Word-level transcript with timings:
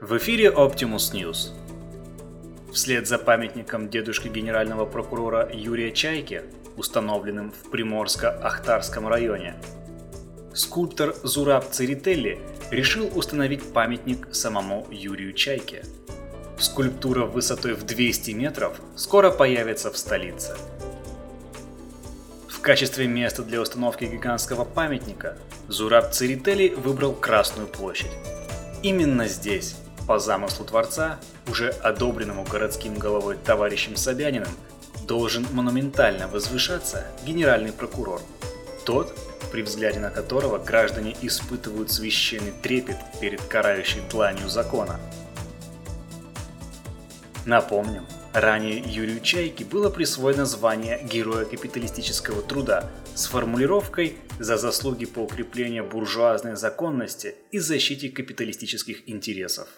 В 0.00 0.18
эфире 0.18 0.50
Optimus 0.50 1.14
News. 1.14 1.52
Вслед 2.70 3.08
за 3.08 3.16
памятником 3.16 3.88
дедушки 3.88 4.28
генерального 4.28 4.84
прокурора 4.84 5.50
Юрия 5.50 5.90
Чайки, 5.90 6.42
установленным 6.76 7.50
в 7.50 7.70
Приморско-Ахтарском 7.72 9.08
районе, 9.08 9.54
скульптор 10.52 11.14
Зураб 11.22 11.70
Церетелли 11.70 12.38
решил 12.70 13.10
установить 13.16 13.72
памятник 13.72 14.28
самому 14.32 14.86
Юрию 14.90 15.32
Чайке. 15.32 15.82
Скульптура 16.58 17.24
высотой 17.24 17.72
в 17.72 17.86
200 17.86 18.32
метров 18.32 18.78
скоро 18.96 19.30
появится 19.30 19.90
в 19.90 19.96
столице. 19.96 20.58
В 22.48 22.60
качестве 22.60 23.06
места 23.06 23.42
для 23.42 23.62
установки 23.62 24.04
гигантского 24.04 24.66
памятника 24.66 25.38
Зураб 25.68 26.12
Церетели 26.12 26.68
выбрал 26.68 27.14
Красную 27.14 27.66
площадь. 27.66 28.12
Именно 28.82 29.26
здесь, 29.26 29.76
по 30.06 30.18
замыслу 30.18 30.64
Творца, 30.64 31.18
уже 31.48 31.70
одобренному 31.70 32.44
городским 32.44 32.94
головой 32.98 33.36
товарищем 33.36 33.96
Собяниным, 33.96 34.48
должен 35.06 35.46
монументально 35.52 36.28
возвышаться 36.28 37.06
генеральный 37.24 37.72
прокурор. 37.72 38.20
Тот, 38.84 39.14
при 39.50 39.62
взгляде 39.62 40.00
на 40.00 40.10
которого 40.10 40.58
граждане 40.58 41.16
испытывают 41.22 41.90
священный 41.90 42.52
трепет 42.62 42.96
перед 43.20 43.40
карающей 43.42 44.00
дланью 44.10 44.48
закона. 44.48 45.00
Напомним, 47.44 48.04
ранее 48.32 48.78
Юрию 48.78 49.20
Чайке 49.20 49.64
было 49.64 49.88
присвоено 49.88 50.44
звание 50.44 51.00
Героя 51.04 51.44
капиталистического 51.44 52.42
труда 52.42 52.90
с 53.14 53.26
формулировкой 53.26 54.18
«за 54.40 54.56
заслуги 54.56 55.06
по 55.06 55.20
укреплению 55.20 55.88
буржуазной 55.88 56.56
законности 56.56 57.36
и 57.52 57.60
защите 57.60 58.08
капиталистических 58.08 59.08
интересов». 59.08 59.68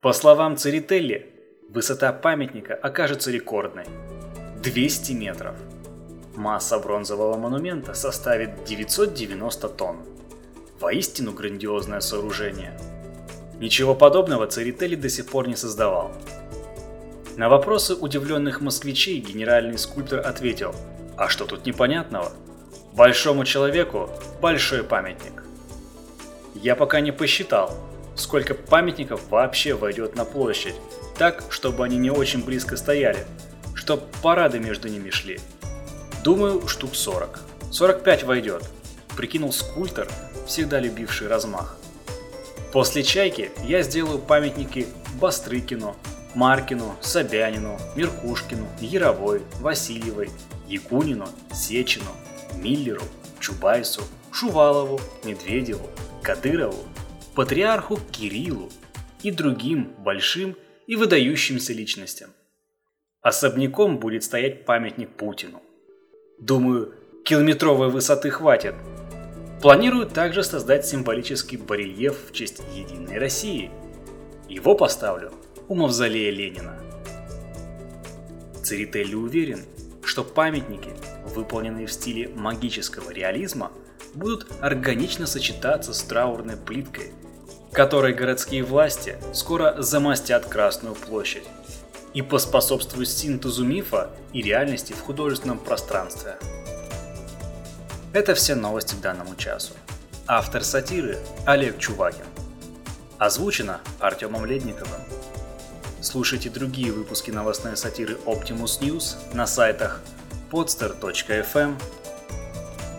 По 0.00 0.12
словам 0.12 0.56
Церетелли, 0.56 1.26
высота 1.68 2.12
памятника 2.12 2.74
окажется 2.74 3.30
рекордной– 3.30 3.86
200 4.62 5.12
метров– 5.12 5.56
Масса 6.36 6.78
бронзового 6.78 7.38
монумента 7.38 7.94
составит 7.94 8.64
990 8.64 9.68
тонн. 9.70 9.96
Воистину 10.78 11.32
грандиозное 11.32 12.00
сооружение. 12.00 12.78
Ничего 13.58 13.94
подобного 13.94 14.46
Церетели 14.46 14.96
до 14.96 15.08
сих 15.08 15.26
пор 15.26 15.48
не 15.48 15.56
создавал. 15.56 16.12
На 17.38 17.48
вопросы 17.48 17.94
удивленных 17.94 18.60
москвичей 18.60 19.18
генеральный 19.18 19.78
скульптор 19.78 20.20
ответил, 20.26 20.74
а 21.16 21.28
что 21.28 21.46
тут 21.46 21.64
непонятного? 21.64 22.32
Большому 22.92 23.46
человеку 23.46 24.10
большой 24.42 24.84
памятник. 24.84 25.42
Я 26.54 26.76
пока 26.76 27.00
не 27.00 27.12
посчитал, 27.12 27.74
сколько 28.16 28.54
памятников 28.54 29.28
вообще 29.30 29.74
войдет 29.74 30.16
на 30.16 30.24
площадь, 30.24 30.74
так, 31.16 31.44
чтобы 31.50 31.84
они 31.84 31.96
не 31.96 32.10
очень 32.10 32.44
близко 32.44 32.76
стояли, 32.76 33.26
чтоб 33.74 34.02
парады 34.22 34.58
между 34.58 34.88
ними 34.88 35.10
шли. 35.10 35.38
Думаю, 36.24 36.66
штук 36.66 36.94
40. 36.94 37.40
45 37.70 38.24
войдет, 38.24 38.64
прикинул 39.16 39.52
скульптор, 39.52 40.08
всегда 40.46 40.80
любивший 40.80 41.28
размах. 41.28 41.76
После 42.72 43.02
«Чайки» 43.02 43.50
я 43.64 43.82
сделаю 43.82 44.18
памятники 44.18 44.86
Бастрыкину, 45.20 45.96
Маркину, 46.34 46.96
Собянину, 47.00 47.78
Меркушкину, 47.94 48.66
Яровой, 48.80 49.42
Васильевой, 49.60 50.30
Якунину, 50.68 51.28
Сечину, 51.52 52.10
Миллеру, 52.56 53.02
Чубайсу, 53.40 54.02
Шувалову, 54.30 55.00
Медведеву, 55.24 55.88
Кадырову, 56.22 56.84
патриарху 57.36 58.00
Кириллу 58.10 58.70
и 59.22 59.30
другим 59.30 59.92
большим 59.98 60.56
и 60.86 60.96
выдающимся 60.96 61.74
личностям. 61.74 62.30
Особняком 63.20 63.98
будет 63.98 64.24
стоять 64.24 64.64
памятник 64.64 65.10
Путину. 65.10 65.62
Думаю, 66.40 66.94
километровой 67.26 67.90
высоты 67.90 68.30
хватит. 68.30 68.74
Планирую 69.60 70.06
также 70.06 70.42
создать 70.42 70.86
символический 70.86 71.58
барельеф 71.58 72.16
в 72.30 72.32
честь 72.32 72.62
Единой 72.74 73.18
России. 73.18 73.70
Его 74.48 74.74
поставлю 74.74 75.30
у 75.68 75.74
мавзолея 75.74 76.30
Ленина. 76.30 76.80
Церетели 78.62 79.14
уверен, 79.14 79.60
что 80.02 80.24
памятники, 80.24 80.90
выполненные 81.34 81.86
в 81.86 81.92
стиле 81.92 82.28
магического 82.28 83.10
реализма, 83.10 83.72
будут 84.14 84.46
органично 84.60 85.26
сочетаться 85.26 85.92
с 85.92 86.02
траурной 86.02 86.56
плиткой, 86.56 87.12
которой 87.76 88.14
городские 88.14 88.64
власти 88.64 89.18
скоро 89.34 89.82
замостят 89.82 90.46
Красную 90.46 90.94
площадь 90.94 91.44
и 92.14 92.22
поспособствует 92.22 93.06
синтезу 93.06 93.66
мифа 93.66 94.08
и 94.32 94.40
реальности 94.40 94.94
в 94.94 95.02
художественном 95.02 95.58
пространстве. 95.58 96.38
Это 98.14 98.34
все 98.34 98.54
новости 98.54 98.94
к 98.94 99.00
данному 99.02 99.36
часу. 99.36 99.74
Автор 100.26 100.64
сатиры 100.64 101.18
Олег 101.44 101.78
Чувакин. 101.78 102.24
Озвучено 103.18 103.82
Артемом 104.00 104.46
Ледниковым. 104.46 105.02
Слушайте 106.00 106.48
другие 106.48 106.92
выпуски 106.92 107.30
новостной 107.30 107.76
сатиры 107.76 108.14
Optimus 108.24 108.80
News 108.80 109.16
на 109.34 109.46
сайтах 109.46 110.00
podster.fm, 110.50 111.78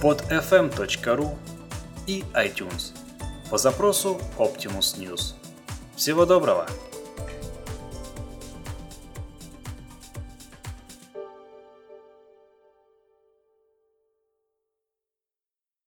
podfm.ru 0.00 1.36
и 2.06 2.24
iTunes 2.34 2.99
по 3.50 3.58
запросу 3.58 4.20
Optimus 4.38 4.96
News. 4.96 5.34
Всего 5.96 6.24
доброго! 6.24 6.66